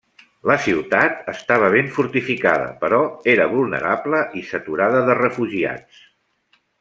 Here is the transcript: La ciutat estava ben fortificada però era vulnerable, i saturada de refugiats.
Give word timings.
La 0.51 0.53
ciutat 0.67 1.27
estava 1.33 1.67
ben 1.75 1.91
fortificada 1.97 2.71
però 2.85 3.01
era 3.37 3.47
vulnerable, 3.53 4.23
i 4.41 4.47
saturada 4.51 5.03
de 5.11 5.19
refugiats. 5.25 6.01